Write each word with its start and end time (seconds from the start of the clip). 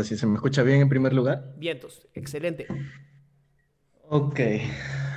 ahora 0.00 0.08
sí, 0.08 0.16
¿se 0.16 0.26
me 0.26 0.34
escucha 0.34 0.62
bien 0.62 0.80
en 0.80 0.88
primer 0.88 1.12
lugar? 1.12 1.52
Vientos, 1.58 2.08
excelente. 2.14 2.66
Ok, 4.08 4.40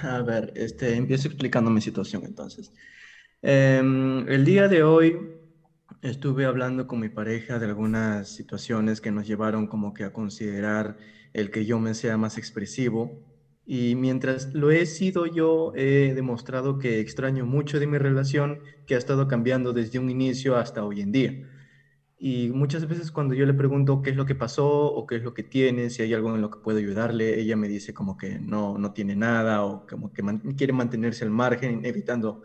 a 0.04 0.22
ver, 0.22 0.52
este, 0.56 0.96
empiezo 0.96 1.28
explicando 1.30 1.72
mi 1.72 1.80
situación 1.82 2.24
entonces. 2.26 2.72
Em, 3.42 4.28
el 4.28 4.44
día 4.44 4.68
de 4.68 4.84
hoy 4.84 5.18
estuve 6.02 6.46
hablando 6.46 6.86
con 6.86 7.00
mi 7.00 7.10
pareja 7.10 7.60
de 7.60 7.66
algunas 7.66 8.36
situaciones 8.36 9.00
que 9.00 9.12
nos 9.12 9.26
llevaron 9.26 9.68
como 9.68 9.94
que 9.94 10.04
a 10.04 10.12
considerar 10.12 10.98
el 11.34 11.50
que 11.50 11.66
yo 11.66 11.80
me 11.80 11.94
sea 11.94 12.18
más 12.18 12.38
expresivo. 12.38 13.24
Y 13.66 13.96
mientras 13.96 14.54
lo 14.54 14.72
he 14.72 14.86
sido 14.86 15.26
yo, 15.26 15.72
he 15.76 16.14
demostrado 16.14 16.78
que 16.78 17.00
extraño 17.00 17.46
mucho 17.46 17.80
de 17.80 17.88
mi 17.88 17.98
relación, 17.98 18.60
que 18.86 18.96
ha 18.96 18.98
estado 18.98 19.28
cambiando 19.30 19.72
desde 19.72 20.00
un 20.00 20.10
inicio 20.10 20.58
hasta 20.58 20.84
hoy 20.84 21.00
en 21.02 21.12
día. 21.14 21.53
Y 22.26 22.52
muchas 22.52 22.88
veces 22.88 23.12
cuando 23.12 23.34
yo 23.34 23.46
le 23.46 23.54
pregunto 23.54 24.02
qué 24.02 24.12
es 24.12 24.16
lo 24.16 24.26
que 24.26 24.34
pasó 24.34 24.66
o 24.66 25.06
qué 25.06 25.18
es 25.18 25.24
lo 25.24 25.34
que 25.34 25.44
tiene, 25.44 25.90
si 25.90 26.04
hay 26.04 26.14
algo 26.14 26.34
en 26.34 26.40
lo 26.40 26.50
que 26.50 26.60
puedo 26.60 26.78
ayudarle, 26.78 27.38
ella 27.38 27.58
me 27.58 27.68
dice 27.68 27.94
como 27.94 28.16
que 28.16 28.40
no, 28.40 28.78
no 28.78 28.94
tiene 28.94 29.14
nada 29.14 29.66
o 29.66 29.86
como 29.86 30.14
que 30.14 30.24
quiere 30.56 30.72
mantenerse 30.72 31.26
al 31.26 31.32
margen, 31.32 31.84
evitando 31.84 32.44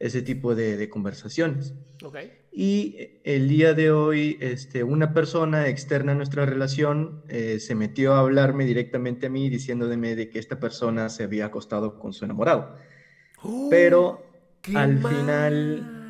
ese 0.00 0.22
tipo 0.22 0.56
de, 0.56 0.76
de 0.76 0.88
conversaciones. 0.88 1.72
Okay. 2.02 2.32
Y 2.50 2.96
el 3.22 3.48
día 3.48 3.74
de 3.74 3.92
hoy, 3.92 4.38
este, 4.40 4.82
una 4.82 5.14
persona 5.14 5.68
externa 5.68 6.10
a 6.10 6.14
nuestra 6.16 6.44
relación 6.44 7.22
eh, 7.28 7.60
se 7.60 7.76
metió 7.76 8.14
a 8.14 8.18
hablarme 8.18 8.64
directamente 8.64 9.26
a 9.26 9.30
mí 9.30 9.48
diciéndome 9.48 10.16
de 10.16 10.30
que 10.30 10.40
esta 10.40 10.58
persona 10.58 11.08
se 11.10 11.22
había 11.22 11.46
acostado 11.46 11.96
con 12.00 12.12
su 12.12 12.24
enamorado. 12.24 12.74
¡Oh! 13.40 13.68
Pero 13.70 14.20
al 14.74 14.98
mal. 14.98 15.14
final 15.14 16.01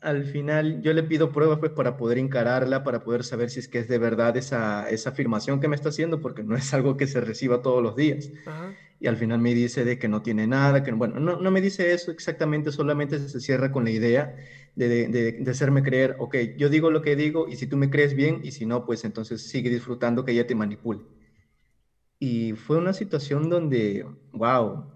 al 0.00 0.24
final 0.24 0.82
yo 0.82 0.92
le 0.92 1.02
pido 1.02 1.32
pruebas 1.32 1.58
pues 1.58 1.72
para 1.72 1.96
poder 1.96 2.18
encararla, 2.18 2.84
para 2.84 3.02
poder 3.02 3.24
saber 3.24 3.50
si 3.50 3.60
es 3.60 3.68
que 3.68 3.78
es 3.80 3.88
de 3.88 3.98
verdad 3.98 4.36
esa, 4.36 4.88
esa 4.88 5.10
afirmación 5.10 5.60
que 5.60 5.68
me 5.68 5.76
está 5.76 5.88
haciendo, 5.88 6.20
porque 6.20 6.42
no 6.42 6.56
es 6.56 6.72
algo 6.74 6.96
que 6.96 7.06
se 7.06 7.20
reciba 7.20 7.62
todos 7.62 7.82
los 7.82 7.96
días. 7.96 8.30
Ajá. 8.46 8.74
Y 8.98 9.08
al 9.08 9.16
final 9.16 9.40
me 9.40 9.54
dice 9.54 9.84
de 9.84 9.98
que 9.98 10.08
no 10.08 10.22
tiene 10.22 10.46
nada, 10.46 10.82
que 10.82 10.92
bueno, 10.92 11.20
no, 11.20 11.36
no 11.38 11.50
me 11.50 11.60
dice 11.60 11.92
eso 11.92 12.10
exactamente, 12.10 12.72
solamente 12.72 13.18
se 13.18 13.40
cierra 13.40 13.70
con 13.70 13.84
la 13.84 13.90
idea 13.90 14.34
de, 14.74 15.08
de, 15.08 15.32
de 15.32 15.50
hacerme 15.50 15.82
creer, 15.82 16.16
ok, 16.18 16.36
yo 16.56 16.68
digo 16.70 16.90
lo 16.90 17.02
que 17.02 17.14
digo 17.16 17.46
y 17.48 17.56
si 17.56 17.66
tú 17.66 17.76
me 17.76 17.90
crees 17.90 18.14
bien 18.14 18.40
y 18.42 18.52
si 18.52 18.64
no, 18.64 18.86
pues 18.86 19.04
entonces 19.04 19.42
sigue 19.42 19.68
disfrutando 19.70 20.24
que 20.24 20.32
ella 20.32 20.46
te 20.46 20.54
manipule. 20.54 21.02
Y 22.18 22.52
fue 22.54 22.78
una 22.78 22.92
situación 22.92 23.48
donde, 23.50 24.06
wow, 24.32 24.86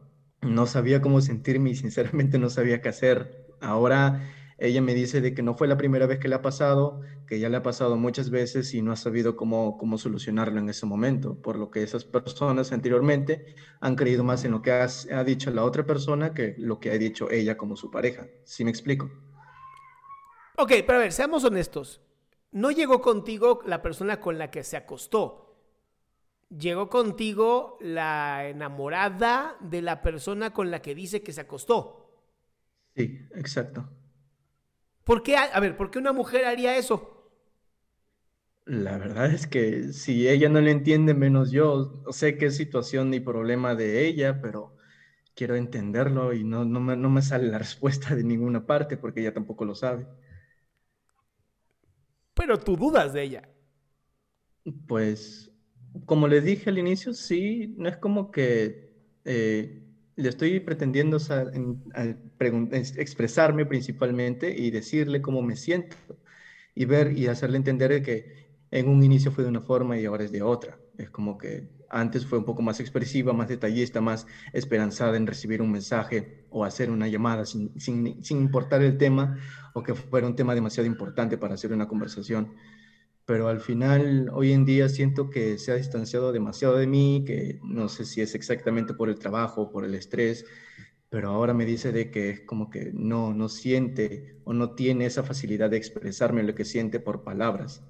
no 0.43 0.67
sabía 0.67 1.01
cómo 1.03 1.21
sentirme 1.21 1.71
y 1.71 1.75
sinceramente 1.75 2.39
no 2.39 2.49
sabía 2.49 2.81
qué 2.81 2.89
hacer. 2.89 3.47
Ahora 3.61 4.27
ella 4.61 4.83
me 4.83 4.95
dice 4.95 5.21
de 5.23 5.35
que 5.35 5.43
no 5.43 5.55
fue 5.55 5.67
la 5.67 5.79
primera 5.79 6.07
vez 6.07 6.19
que 6.19 6.29
le 6.29 6.35
ha 6.35 6.43
pasado, 6.43 7.01
que 7.27 7.41
ya 7.41 7.49
le 7.49 7.57
ha 7.57 7.63
pasado 7.63 7.97
muchas 7.97 8.29
veces 8.29 8.75
y 8.75 8.83
no 8.83 8.93
ha 8.93 8.97
sabido 8.97 9.35
cómo, 9.35 9.79
cómo 9.79 9.97
solucionarlo 9.97 10.59
en 10.61 10.69
ese 10.69 10.85
momento, 10.85 11.35
por 11.41 11.57
lo 11.57 11.71
que 11.71 11.83
esas 11.83 12.05
personas 12.05 12.71
anteriormente 12.71 13.55
han 13.81 13.97
creído 13.97 14.23
más 14.23 14.45
en 14.45 14.53
lo 14.53 14.61
que 14.61 14.73
ha, 14.73 14.87
ha 14.87 15.25
dicho 15.25 15.51
la 15.51 15.65
otra 15.65 15.87
persona 15.87 16.35
que 16.35 16.55
lo 16.59 16.79
que 16.79 16.91
ha 16.91 16.99
dicho 16.99 17.31
ella 17.31 17.57
como 17.57 17.75
su 17.75 17.91
pareja. 17.91 18.27
¿Sí 18.45 18.63
me 18.65 18.71
explico? 18.71 19.11
Ok, 20.59 20.73
pero 20.87 20.99
a 20.99 21.03
ver, 21.03 21.13
seamos 21.13 21.43
honestos. 21.45 22.03
No 22.53 22.71
llegó 22.71 23.01
contigo 23.01 23.63
la 23.65 23.81
persona 23.81 24.21
con 24.21 24.37
la 24.37 24.51
que 24.51 24.63
se 24.63 24.77
acostó. 24.77 25.57
Llegó 26.51 26.91
contigo 26.91 27.79
la 27.81 28.47
enamorada 28.49 29.57
de 29.61 29.81
la 29.81 30.03
persona 30.03 30.53
con 30.53 30.71
la 30.71 30.83
que 30.83 30.95
dice 30.95 31.23
que 31.23 31.33
se 31.33 31.41
acostó. 31.41 32.11
Sí, 32.95 33.27
exacto. 33.35 33.89
¿Por 35.05 35.23
qué, 35.23 35.37
a 35.37 35.61
ver, 35.61 35.77
¿por 35.77 35.91
qué 35.91 35.99
una 35.99 36.13
mujer 36.13 36.45
haría 36.47 36.77
eso? 36.77 37.17
La 38.65 38.97
verdad 38.97 39.27
es 39.35 39.47
que 39.47 39.93
si 39.93 40.27
ella 40.29 40.49
no 40.49 40.61
le 40.63 40.71
entiende, 40.71 41.13
menos 41.13 41.51
yo, 41.51 42.03
sé 42.11 42.39
qué 42.39 42.47
es 42.47 42.57
situación 42.57 43.13
y 43.13 43.21
problema 43.21 43.75
de 43.75 44.07
ella, 44.07 44.41
pero 44.41 44.77
quiero 45.35 45.57
entenderlo 45.57 46.33
y 46.35 46.45
no, 46.45 46.65
no, 46.65 46.81
me, 46.81 46.97
no 46.97 47.11
me 47.11 47.23
sale 47.23 47.49
la 47.49 47.59
respuesta 47.59 48.15
de 48.17 48.25
ninguna 48.25 48.67
parte 48.67 48.97
porque 48.97 49.21
ella 49.21 49.35
tampoco 49.35 49.65
lo 49.67 49.75
sabe. 49.75 50.07
Pero 52.35 52.59
tú 52.59 52.77
dudas 52.77 53.13
de 53.13 53.23
ella. 53.23 53.49
Pues, 54.87 55.51
como 56.07 56.29
les 56.29 56.45
dije 56.45 56.71
al 56.71 56.79
inicio, 56.79 57.15
sí, 57.15 57.75
no 57.79 57.89
es 57.89 57.97
como 57.97 58.31
que 58.31 58.93
eh, 59.25 59.83
le 60.21 60.29
estoy 60.29 60.61
pretendiendo 60.61 61.19
expresarme 62.39 63.67
principalmente 63.67 64.55
y 64.57 64.71
decirle 64.71 65.21
cómo 65.21 65.43
me 65.43 65.57
siento 65.57 65.97
y 66.75 66.85
ver 66.85 67.17
y 67.17 67.27
hacerle 67.27 67.57
entender 67.57 67.91
de 67.91 68.03
que 68.03 68.51
en 68.71 68.89
un 68.89 69.03
inicio 69.03 69.33
fue 69.33 69.45
de 69.45 69.51
una 69.51 69.61
forma 69.61 69.99
y 69.99 70.05
ahora 70.05 70.25
es 70.25 70.33
de 70.33 70.43
otra. 70.43 70.79
Es 70.97 71.11
como 71.11 71.37
que 71.39 71.69
antes 71.89 72.25
fue 72.25 72.39
un 72.39 72.45
poco 72.45 72.63
más 72.63 72.79
expresiva, 72.79 73.33
más 73.33 73.49
detallista, 73.49 74.01
más 74.01 74.27
esperanzada 74.53 75.17
en 75.17 75.27
recibir 75.27 75.61
un 75.61 75.73
mensaje 75.73 76.45
o 76.49 76.65
hacer 76.65 76.91
una 76.91 77.09
llamada 77.09 77.45
sin, 77.47 77.73
sin, 77.81 78.23
sin 78.23 78.39
importar 78.39 78.83
el 78.83 78.97
tema 78.97 79.37
o 79.75 79.83
que 79.83 79.95
fuera 79.95 80.27
un 80.27 80.37
tema 80.37 80.55
demasiado 80.55 80.87
importante 80.87 81.37
para 81.37 81.55
hacer 81.55 81.73
una 81.73 81.89
conversación 81.89 82.55
pero 83.31 83.47
al 83.47 83.61
final 83.61 84.29
hoy 84.33 84.51
en 84.51 84.65
día 84.65 84.89
siento 84.89 85.31
que 85.31 85.57
se 85.57 85.71
ha 85.71 85.77
distanciado 85.77 86.33
demasiado 86.33 86.77
de 86.77 86.89
mí, 86.89 87.23
que 87.25 87.61
no 87.63 87.89
sé 87.89 88.05
si 88.05 88.21
es 88.21 88.35
exactamente 88.35 88.93
por 88.93 89.09
el 89.09 89.21
trabajo, 89.21 89.71
por 89.71 89.85
el 89.85 89.95
estrés, 89.95 90.45
pero 91.09 91.29
ahora 91.29 91.55
me 91.55 91.65
dice 91.65 91.93
de 91.93 92.11
que 92.11 92.31
es 92.31 92.41
como 92.41 92.71
que 92.71 92.91
no, 92.93 93.33
no 93.33 93.49
siente 93.49 94.41
o 94.43 94.53
no 94.53 94.75
tiene 94.75 95.07
esa 95.07 95.23
facilidad 95.23 95.71
de 95.71 95.77
expresarme 95.77 96.43
lo 96.43 96.57
que 96.57 96.65
siente 96.65 96.99
por 96.99 97.23
palabras, 97.23 97.85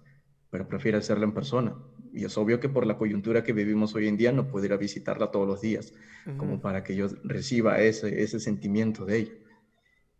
pero 0.51 0.69
prefiere 0.69 0.99
hacerlo 0.99 1.25
en 1.25 1.33
persona. 1.33 1.75
Y 2.13 2.27
es 2.27 2.37
obvio 2.37 2.61
que 2.61 2.69
por 2.69 2.85
la 2.85 2.99
coyuntura 2.99 3.43
que 3.43 3.55
vivimos 3.55 3.95
hoy 3.95 4.09
en 4.09 4.19
día 4.19 4.33
no 4.33 4.47
puedo 4.47 4.67
ir 4.67 4.75
a 4.75 4.77
visitarla 4.77 5.31
todos 5.31 5.49
los 5.49 5.63
días, 5.63 5.95
como 6.37 6.61
para 6.61 6.85
que 6.85 6.95
yo 6.95 7.07
reciba 7.25 7.81
ese, 7.81 8.23
ese 8.23 8.41
sentimiento 8.41 9.07
de 9.07 9.17
ella. 9.17 9.33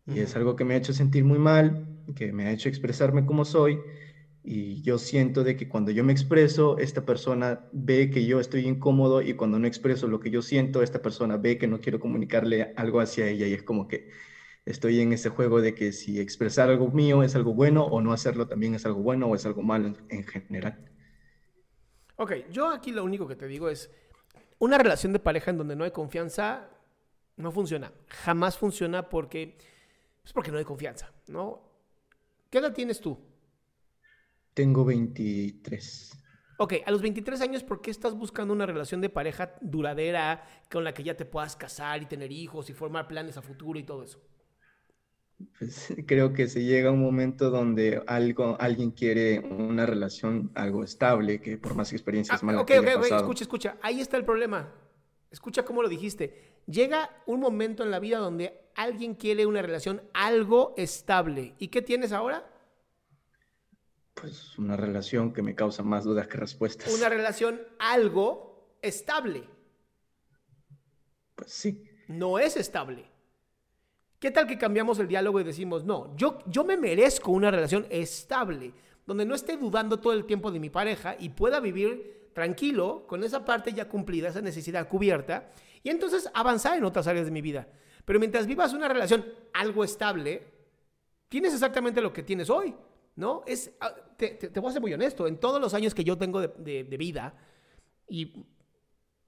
Y 0.07 0.19
es 0.19 0.35
algo 0.35 0.55
que 0.55 0.65
me 0.65 0.73
ha 0.73 0.77
hecho 0.77 0.93
sentir 0.93 1.23
muy 1.25 1.37
mal, 1.37 1.85
que 2.15 2.33
me 2.33 2.47
ha 2.47 2.51
hecho 2.51 2.69
expresarme 2.69 3.23
como 3.23 3.45
soy. 3.45 3.79
Y 4.43 4.81
yo 4.81 4.97
siento 4.97 5.43
de 5.43 5.55
que 5.55 5.69
cuando 5.69 5.91
yo 5.91 6.03
me 6.03 6.11
expreso, 6.11 6.79
esta 6.79 7.05
persona 7.05 7.67
ve 7.71 8.09
que 8.09 8.25
yo 8.25 8.39
estoy 8.39 8.67
incómodo 8.67 9.21
y 9.21 9.35
cuando 9.35 9.59
no 9.59 9.67
expreso 9.67 10.07
lo 10.07 10.19
que 10.19 10.31
yo 10.31 10.41
siento, 10.41 10.81
esta 10.81 11.01
persona 11.01 11.37
ve 11.37 11.59
que 11.59 11.67
no 11.67 11.79
quiero 11.79 11.99
comunicarle 11.99 12.73
algo 12.75 13.01
hacia 13.01 13.27
ella 13.27 13.45
y 13.45 13.53
es 13.53 13.61
como 13.61 13.87
que 13.87 14.09
estoy 14.65 14.99
en 14.99 15.13
ese 15.13 15.29
juego 15.29 15.61
de 15.61 15.75
que 15.75 15.91
si 15.91 16.19
expresar 16.19 16.69
algo 16.69 16.89
mío 16.89 17.21
es 17.21 17.35
algo 17.35 17.53
bueno 17.53 17.85
o 17.85 18.01
no 18.01 18.13
hacerlo 18.13 18.47
también 18.47 18.73
es 18.73 18.85
algo 18.85 19.01
bueno 19.01 19.27
o 19.27 19.35
es 19.35 19.45
algo 19.45 19.61
malo 19.61 19.93
en, 20.09 20.23
general. 20.23 20.89
Ok, 22.15 22.33
yo 22.51 22.69
aquí 22.69 22.91
lo 22.91 23.03
único 23.03 23.27
que 23.27 23.35
te 23.35 23.47
digo 23.47 23.69
es, 23.69 23.91
una 24.57 24.79
relación 24.79 25.13
de 25.13 25.19
pareja 25.19 25.51
en 25.51 25.57
donde 25.59 25.75
no 25.75 25.83
hay 25.83 25.91
confianza 25.91 26.69
no 27.37 27.51
funciona. 27.51 27.91
Jamás 28.07 28.57
funciona 28.57 29.09
porque, 29.09 29.57
es 30.23 30.33
porque 30.33 30.51
no 30.51 30.57
hay 30.57 30.65
confianza, 30.65 31.11
¿no? 31.27 31.61
¿Qué 32.49 32.57
edad 32.57 32.73
tienes 32.73 32.99
tú? 32.99 33.30
Tengo 34.53 34.85
23. 34.85 36.17
Ok, 36.57 36.73
a 36.85 36.91
los 36.91 37.01
23 37.01 37.41
años, 37.41 37.63
¿por 37.63 37.81
qué 37.81 37.89
estás 37.89 38.13
buscando 38.13 38.53
una 38.53 38.67
relación 38.67 39.01
de 39.01 39.09
pareja 39.09 39.55
duradera 39.61 40.43
con 40.69 40.83
la 40.83 40.93
que 40.93 41.03
ya 41.03 41.17
te 41.17 41.25
puedas 41.25 41.55
casar 41.55 42.03
y 42.03 42.05
tener 42.05 42.31
hijos 42.31 42.69
y 42.69 42.73
formar 42.73 43.07
planes 43.07 43.37
a 43.37 43.41
futuro 43.41 43.79
y 43.79 43.83
todo 43.83 44.03
eso? 44.03 44.21
Pues 45.57 45.93
creo 46.07 46.33
que 46.33 46.47
se 46.47 46.63
llega 46.63 46.89
a 46.89 46.91
un 46.91 47.01
momento 47.01 47.49
donde 47.49 48.03
algo, 48.05 48.57
alguien 48.59 48.91
quiere 48.91 49.39
una 49.39 49.85
relación 49.85 50.51
algo 50.53 50.83
estable, 50.83 51.41
que 51.41 51.57
por 51.57 51.73
más 51.73 51.93
experiencias 51.93 52.43
ah, 52.43 52.45
malas 52.45 52.61
Ok, 52.61 52.71
ok, 52.77 52.87
ok, 52.97 53.05
escucha, 53.05 53.43
escucha. 53.43 53.77
Ahí 53.81 53.99
está 53.99 54.17
el 54.17 54.25
problema. 54.25 54.71
Escucha 55.31 55.63
cómo 55.63 55.81
lo 55.81 55.89
dijiste. 55.89 56.61
Llega 56.67 57.09
un 57.25 57.39
momento 57.39 57.83
en 57.83 57.89
la 57.89 57.99
vida 57.99 58.19
donde 58.19 58.69
alguien 58.75 59.15
quiere 59.15 59.45
una 59.45 59.61
relación 59.61 60.03
algo 60.13 60.75
estable. 60.77 61.55
¿Y 61.57 61.69
qué 61.69 61.81
tienes 61.81 62.11
ahora? 62.11 62.50
Pues 64.13 64.57
una 64.57 64.75
relación 64.75 65.33
que 65.33 65.41
me 65.41 65.55
causa 65.55 65.83
más 65.83 66.03
dudas 66.03 66.27
que 66.27 66.37
respuestas. 66.37 66.93
Una 66.93 67.09
relación 67.09 67.61
algo 67.79 68.77
estable. 68.81 69.47
Pues 71.35 71.51
sí. 71.51 71.83
No 72.07 72.39
es 72.39 72.57
estable. 72.57 73.09
¿Qué 74.19 74.29
tal 74.29 74.45
que 74.45 74.57
cambiamos 74.57 74.99
el 74.99 75.07
diálogo 75.07 75.39
y 75.39 75.43
decimos, 75.43 75.83
no, 75.83 76.15
yo, 76.15 76.39
yo 76.45 76.63
me 76.63 76.77
merezco 76.77 77.31
una 77.31 77.49
relación 77.49 77.87
estable, 77.89 78.71
donde 79.07 79.25
no 79.25 79.33
esté 79.33 79.57
dudando 79.57 79.99
todo 79.99 80.13
el 80.13 80.25
tiempo 80.25 80.51
de 80.51 80.59
mi 80.59 80.69
pareja 80.69 81.15
y 81.17 81.29
pueda 81.29 81.59
vivir 81.59 82.29
tranquilo 82.33 83.07
con 83.07 83.23
esa 83.23 83.43
parte 83.43 83.73
ya 83.73 83.89
cumplida, 83.89 84.29
esa 84.29 84.41
necesidad 84.41 84.87
cubierta, 84.87 85.49
y 85.81 85.89
entonces 85.89 86.29
avanzar 86.35 86.77
en 86.77 86.83
otras 86.83 87.07
áreas 87.07 87.25
de 87.25 87.31
mi 87.31 87.41
vida? 87.41 87.67
Pero 88.05 88.19
mientras 88.19 88.45
vivas 88.45 88.73
una 88.73 88.87
relación 88.87 89.25
algo 89.53 89.83
estable, 89.83 90.43
tienes 91.27 91.53
exactamente 91.53 92.01
lo 92.01 92.13
que 92.13 92.21
tienes 92.21 92.49
hoy. 92.49 92.75
¿No? 93.21 93.43
Es, 93.45 93.71
ah, 93.79 93.93
te, 94.17 94.49
voy 94.59 94.69
a 94.69 94.73
ser 94.73 94.81
muy 94.81 94.91
honesto, 94.93 95.27
en 95.27 95.37
todos 95.37 95.61
los 95.61 95.75
años 95.75 95.93
que 95.93 96.03
yo 96.03 96.17
tengo 96.17 96.41
de, 96.41 96.83
vida, 96.97 97.35
y 98.09 98.33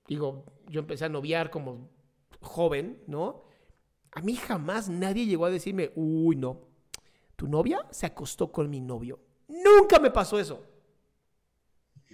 digo, 0.08 0.46
yo 0.68 0.80
empecé 0.80 1.06
a 1.06 1.10
noviar 1.10 1.52
como 1.52 1.92
joven, 2.42 3.04
¿no? 3.06 3.44
A 4.12 4.22
mí 4.22 4.36
jamás 4.36 4.90
nadie 4.90 5.28
llegó 5.28 5.46
a 5.46 5.52
decirme, 5.52 5.92
uy, 5.96 6.36
no, 6.36 6.62
tu 7.36 7.48
novia 7.48 7.86
se 7.92 8.08
acostó 8.08 8.52
con 8.52 8.68
mi 8.68 8.82
novio. 8.82 9.20
Nunca 9.48 10.00
me 10.00 10.12
pasó 10.12 10.40
eso. 10.40 10.66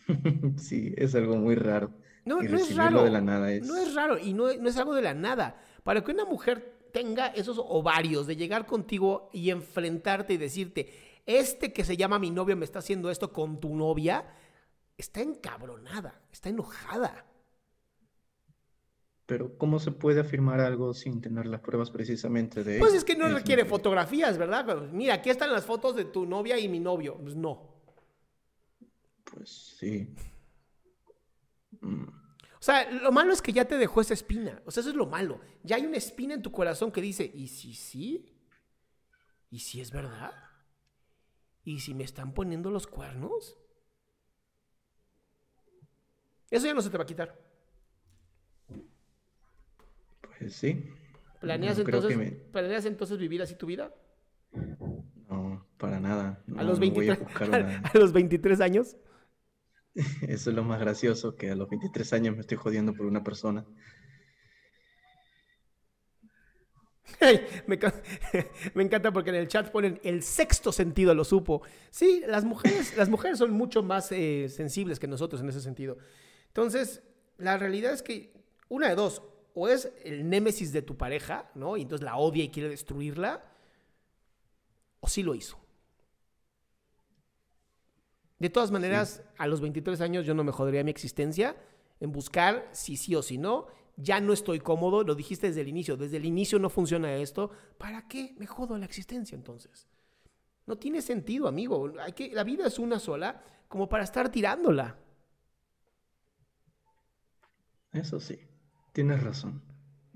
Sí, 0.58 0.94
es 0.98 1.16
algo 1.16 1.38
muy 1.38 1.56
raro. 1.56 1.92
No, 2.26 2.42
no 2.42 2.58
es 2.58 2.76
raro. 2.76 3.04
De 3.04 3.12
la 3.12 3.22
nada 3.22 3.48
No 3.62 3.78
es 3.78 3.94
raro 3.94 4.18
y 4.18 4.34
no, 4.34 4.52
no 4.54 4.68
es 4.68 4.76
algo 4.76 4.96
de 4.96 5.04
la 5.04 5.14
nada. 5.14 5.62
Para 5.84 6.04
que 6.04 6.12
una 6.12 6.26
mujer 6.26 6.80
tenga 6.92 7.28
esos 7.28 7.62
ovarios 7.64 8.26
de 8.28 8.36
llegar 8.36 8.66
contigo 8.66 9.30
y 9.32 9.52
enfrentarte 9.52 10.34
y 10.34 10.38
decirte, 10.38 11.09
este 11.30 11.72
que 11.72 11.84
se 11.84 11.96
llama 11.96 12.18
mi 12.18 12.32
novio 12.32 12.58
me 12.58 12.66
está 12.66 12.80
haciendo 12.80 13.12
esto 13.12 13.32
con 13.32 13.60
tu 13.60 13.76
novia, 13.76 14.26
está 14.98 15.22
encabronada, 15.22 16.22
está 16.32 16.50
enojada. 16.50 17.26
Pero 19.28 19.56
¿cómo 19.60 19.78
se 19.78 19.92
puede 19.92 20.22
afirmar 20.22 20.60
algo 20.60 20.96
sin 20.96 21.22
tener 21.22 21.46
las 21.46 21.62
pruebas 21.62 21.92
precisamente 21.92 22.64
de... 22.64 22.80
Pues 22.80 22.96
es 22.96 23.04
que 23.04 23.16
no 23.16 23.28
requiere 23.28 23.64
fotografías, 23.64 24.40
¿verdad? 24.40 24.90
Mira, 24.92 25.14
aquí 25.14 25.30
están 25.30 25.52
las 25.52 25.66
fotos 25.66 25.96
de 25.96 26.06
tu 26.06 26.26
novia 26.26 26.58
y 26.58 26.68
mi 26.68 26.80
novio. 26.80 27.16
Pues 27.22 27.36
no. 27.36 27.76
Pues 29.24 29.76
sí. 29.78 30.16
Mm. 31.82 32.08
O 32.60 32.62
sea, 32.62 32.90
lo 32.90 33.12
malo 33.12 33.32
es 33.32 33.44
que 33.44 33.54
ya 33.54 33.66
te 33.66 33.78
dejó 33.78 34.02
esa 34.02 34.16
espina. 34.16 34.64
O 34.66 34.72
sea, 34.72 34.82
eso 34.82 34.90
es 34.90 34.96
lo 34.96 35.06
malo. 35.06 35.40
Ya 35.62 35.76
hay 35.76 35.86
una 35.86 35.98
espina 35.98 36.34
en 36.34 36.42
tu 36.42 36.52
corazón 36.52 36.92
que 36.92 37.00
dice, 37.00 37.32
¿y 37.32 37.50
si 37.50 37.76
sí? 37.76 38.36
¿Y 39.52 39.60
si 39.60 39.80
es 39.80 39.92
verdad? 39.92 40.34
¿Y 41.70 41.82
si 41.82 41.94
me 41.94 42.04
están 42.04 42.34
poniendo 42.34 42.72
los 42.72 42.88
cuernos? 42.88 43.56
Eso 46.50 46.66
ya 46.66 46.74
no 46.74 46.82
se 46.82 46.90
te 46.90 46.98
va 46.98 47.04
a 47.04 47.06
quitar. 47.06 47.40
Pues 50.40 50.56
sí. 50.56 50.84
¿Planeas, 51.40 51.78
entonces, 51.78 52.34
¿planeas 52.52 52.86
entonces 52.86 53.20
vivir 53.20 53.44
así 53.44 53.54
tu 53.54 53.68
vida? 53.68 53.94
No, 55.30 55.64
para 55.78 56.00
nada. 56.00 56.44
¿A, 56.58 56.64
los 56.64 56.80
23, 56.80 57.20
a 57.84 57.98
los 58.00 58.14
23 58.14 58.62
años? 58.62 58.98
Eso 60.24 60.50
es 60.50 60.56
lo 60.56 60.64
más 60.64 60.80
gracioso, 60.80 61.36
que 61.36 61.52
a 61.52 61.56
los 61.56 61.70
23 61.70 62.14
años 62.14 62.34
me 62.34 62.42
estoy 62.42 62.58
jodiendo 62.58 62.96
por 62.96 63.06
una 63.06 63.24
persona. 63.24 63.64
me, 67.68 68.84
encanta 68.84 69.12
porque 69.12 69.30
en 69.30 69.36
el 69.36 69.48
chat 69.48 69.72
ponen 69.72 70.00
el 70.04 70.24
sexto 70.24 70.72
sentido 70.72 71.14
lo 71.14 71.24
supo. 71.24 71.62
Sí, 71.90 72.24
las 72.28 72.44
mujeres, 72.44 72.96
las 72.98 73.10
mujeres 73.10 73.38
son 73.38 73.52
mucho 73.52 73.84
más 73.84 74.12
eh, 74.12 74.48
sensibles 74.50 75.00
que 75.00 75.08
nosotros 75.08 75.42
en 75.42 75.50
ese 75.50 75.62
sentido. 75.62 75.98
Entonces, 76.48 77.02
la 77.38 77.58
realidad 77.58 77.94
es 77.94 78.04
que 78.04 78.34
una 78.70 78.90
de 78.90 78.96
dos, 78.96 79.22
o 79.54 79.68
es 79.68 79.92
el 80.04 80.30
némesis 80.30 80.72
de 80.72 80.82
tu 80.82 80.98
pareja, 80.98 81.50
¿no? 81.56 81.78
Y 81.78 81.82
entonces 81.82 82.06
la 82.06 82.18
odia 82.18 82.44
y 82.44 82.50
quiere 82.50 82.70
destruirla, 82.70 83.44
o 85.00 85.08
sí 85.08 85.24
lo 85.24 85.36
hizo. 85.36 85.58
De 88.38 88.50
todas 88.50 88.72
maneras, 88.72 89.22
a 89.38 89.48
los 89.48 89.60
23 89.60 90.00
años 90.02 90.26
yo 90.26 90.34
no 90.34 90.44
me 90.44 90.52
jodería 90.52 90.84
mi 90.84 90.92
existencia 90.92 91.58
en 92.00 92.12
buscar 92.12 92.70
si 92.72 92.96
sí 92.96 93.14
o 93.16 93.22
si 93.22 93.38
no 93.38 93.68
ya 94.02 94.22
no 94.22 94.34
estoy 94.34 94.60
cómodo, 94.60 95.04
lo 95.04 95.16
dijiste 95.16 95.48
desde 95.48 95.62
el 95.62 95.68
inicio, 95.68 95.98
desde 95.98 96.18
el 96.18 96.26
inicio 96.26 96.60
no 96.60 96.70
funciona 96.70 97.14
esto, 97.16 97.52
¿para 97.78 98.08
qué 98.08 98.34
me 98.38 98.48
jodo 98.48 98.78
la 98.78 98.86
existencia 98.86 99.36
entonces? 99.36 99.88
No 100.66 100.78
tiene 100.78 101.02
sentido, 101.02 101.48
amigo. 101.48 101.92
Hay 102.00 102.14
que, 102.14 102.32
la 102.32 102.44
vida 102.44 102.68
es 102.68 102.78
una 102.80 103.00
sola 103.00 103.44
como 103.68 103.90
para 103.90 104.04
estar 104.04 104.30
tirándola. 104.30 104.98
Eso 107.92 108.20
sí, 108.20 108.40
tienes 108.94 109.24
razón. 109.24 109.64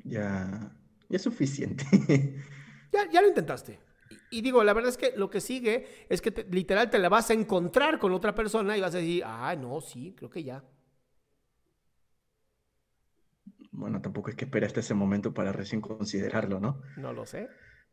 Ya, 0.04 0.72
ya 1.10 1.16
es 1.16 1.22
suficiente. 1.22 1.86
ya, 2.92 3.10
ya 3.12 3.22
lo 3.22 3.28
intentaste. 3.28 3.80
Y, 4.30 4.42
digo, 4.42 4.64
la 4.64 4.74
verdad 4.74 4.90
es 4.90 4.98
que 4.98 5.14
lo 5.18 5.30
que 5.30 5.42
sigue 5.42 6.06
es 6.10 6.22
que 6.22 6.46
literal 6.52 6.90
te 6.90 7.00
la 7.00 7.10
vas 7.10 7.30
a 7.32 7.34
encontrar 7.34 7.98
con 7.98 8.14
otra 8.14 8.36
persona 8.36 8.78
y 8.78 8.82
vas 8.82 8.94
a 8.94 9.00
decir, 9.00 9.24
ah, 9.26 9.56
no, 9.56 9.82
sí, 9.82 10.14
creo 10.16 10.30
que 10.30 10.44
ya. 10.44 10.64
Bueno, 13.84 14.02
tampoco 14.02 14.30
es 14.30 14.38
que 14.38 14.46
esperaste 14.46 14.80
ese 14.80 14.94
momento 14.94 15.34
para 15.34 15.52
recién 15.52 15.82
considerarlo, 15.82 16.62
¿no? 16.62 16.82
No 16.96 17.12
lo 17.12 17.26
sé, 17.26 17.50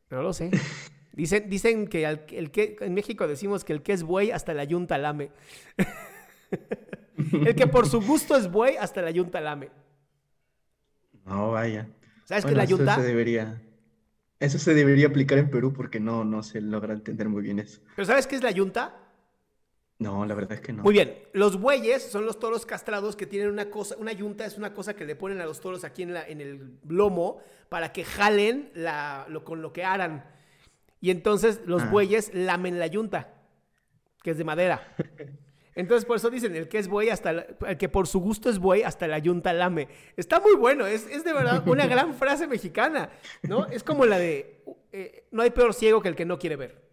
no 0.09 0.23
lo 0.23 0.33
sé. 0.33 0.53
Dicen, 1.13 1.51
dicen 1.51 1.89
que, 1.89 2.07
el 2.07 2.53
que 2.53 2.77
en 2.79 2.95
México 2.95 3.27
decimos 3.27 3.65
que 3.65 3.73
el 3.73 3.83
que 3.83 3.93
es 3.93 4.05
buey 4.05 4.31
hasta 4.31 4.55
la 4.55 4.63
yunta 4.63 4.97
lame. 4.99 5.33
el 7.17 7.57
que 7.57 7.67
por 7.67 7.89
su 7.89 8.01
gusto 8.01 8.37
es 8.37 8.49
buey 8.49 8.77
hasta 8.77 9.03
la 9.03 9.11
yunta 9.11 9.41
lame. 9.41 9.71
No, 11.27 11.51
vaya. 11.51 11.89
¿Sabes 12.25 12.45
qué 12.45 12.53
es 12.53 12.57
la 12.57 12.65
yunta? 12.67 12.93
Eso 12.93 13.01
se 13.03 13.09
debería, 13.09 13.61
eso 14.39 14.59
se 14.61 14.75
debería 14.75 15.09
aplicar 15.09 15.39
en 15.39 15.51
Perú 15.51 15.73
porque 15.73 15.99
no, 15.99 16.25
no 16.25 16.45
se 16.45 16.61
logra 16.61 16.95
entender 16.95 17.29
muy 17.29 17.43
bien 17.43 17.59
eso. 17.59 17.81
¿Pero 17.97 18.07
sabes 18.07 18.29
qué 18.29 18.37
es 18.37 18.43
la 18.45 18.53
yunta? 18.53 18.95
No, 20.01 20.25
la 20.25 20.35
verdad 20.35 20.53
es 20.53 20.61
que 20.63 20.73
no. 20.73 20.83
Muy 20.83 20.95
bien, 20.95 21.15
los 21.35 21.61
bueyes 21.61 22.03
son 22.03 22.25
los 22.25 22.39
toros 22.39 22.65
castrados 22.65 23.17
que 23.17 23.27
tienen 23.27 23.51
una 23.51 23.69
cosa, 23.69 23.97
una 23.99 24.13
yunta 24.13 24.47
es 24.47 24.57
una 24.57 24.73
cosa 24.73 24.97
que 24.97 25.05
le 25.05 25.15
ponen 25.15 25.43
a 25.43 25.45
los 25.45 25.61
toros 25.61 25.85
aquí 25.85 26.03
en, 26.03 26.15
la, 26.15 26.27
en 26.27 26.41
el 26.41 26.79
lomo 26.89 27.43
para 27.69 27.93
que 27.93 28.03
jalen 28.03 28.71
la, 28.75 29.27
lo, 29.29 29.45
con 29.45 29.61
lo 29.61 29.75
que 29.75 29.85
aran. 29.85 30.25
Y 31.03 31.11
entonces 31.11 31.61
los 31.67 31.83
ah. 31.83 31.91
bueyes 31.91 32.33
lamen 32.33 32.79
la 32.79 32.87
yunta, 32.87 33.35
que 34.23 34.31
es 34.31 34.39
de 34.39 34.45
madera. 34.45 34.97
Entonces 35.77 36.05
por 36.05 36.17
eso 36.17 36.29
dicen, 36.31 36.57
el 36.57 36.69
que 36.69 36.79
es 36.79 36.89
buey 36.89 37.11
hasta, 37.11 37.31
el 37.31 37.79
que 37.79 37.89
por 37.89 38.07
su 38.09 38.19
gusto 38.21 38.51
es 38.51 38.59
buey 38.59 38.83
hasta 38.83 39.07
la 39.07 39.19
yunta 39.19 39.53
lame. 39.53 39.89
Está 40.17 40.41
muy 40.41 40.57
bueno, 40.57 40.85
es, 40.85 41.07
es 41.07 41.25
de 41.25 41.33
verdad 41.33 41.67
una 41.67 41.87
gran 41.89 42.15
frase 42.15 42.47
mexicana, 42.47 43.11
¿no? 43.43 43.67
Es 43.67 43.85
como 43.85 44.05
la 44.05 44.19
de, 44.19 44.63
eh, 44.93 45.25
no 45.31 45.43
hay 45.43 45.51
peor 45.51 45.73
ciego 45.73 46.03
que 46.03 46.09
el 46.09 46.17
que 46.17 46.25
no 46.25 46.39
quiere 46.39 46.57
ver. 46.57 46.90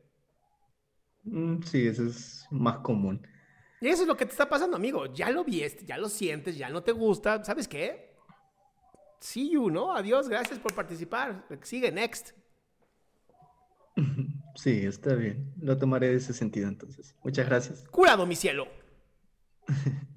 Mm, 1.27 1.62
sí, 1.63 1.88
eso 1.88 2.05
es 2.05 2.46
más 2.50 2.77
común. 2.79 3.25
Y 3.79 3.88
eso 3.88 4.01
es 4.03 4.07
lo 4.07 4.17
que 4.17 4.25
te 4.25 4.31
está 4.31 4.50
pasando, 4.50 4.75
amigo. 4.75 5.13
Ya 5.13 5.29
lo 5.29 5.43
viste, 5.43 5.86
ya 5.86 5.98
lo 5.98 6.10
sientes, 6.10 6.57
ya 6.57 6.69
no 6.69 6.81
te 6.81 6.91
gusta. 6.91 7.43
¿Sabes 7.43 7.67
qué? 7.67 8.15
See 9.19 9.51
you, 9.51 9.69
¿no? 9.69 9.93
Adiós, 9.93 10.29
gracias 10.29 10.57
por 10.60 10.74
participar. 10.74 11.46
Sigue, 11.63 11.91
next. 11.91 12.31
Sí, 14.57 14.88
está 14.88 15.13
bien. 15.13 15.53
Lo 15.62 15.77
tomaré 15.77 16.07
de 16.07 16.15
ese 16.15 16.34
sentido 16.34 16.67
entonces. 16.67 17.15
Muchas 17.24 17.46
gracias. 17.46 17.84
Curado, 17.91 18.25
mi 18.25 18.36
cielo. 18.36 18.67